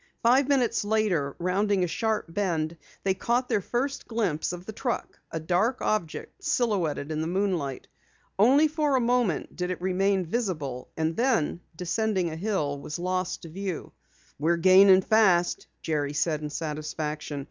[0.23, 5.19] Five minutes later, rounding a sharp bend, they caught their first glimpse of the truck,
[5.29, 7.87] a dark object silhouetted in the moonlight.
[8.39, 13.43] Only for a moment did it remain visible, and then, descending a hill, was lost
[13.43, 13.91] to view.
[14.39, 17.39] "We're gaining fast," Jerry said in satisfaction.